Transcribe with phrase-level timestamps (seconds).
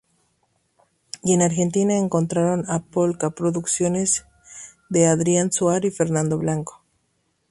[1.21, 4.25] Y en Argentina, encontraron a Pol-ka Producciones
[4.89, 6.81] de Adrián Suar y Fernando Blanco.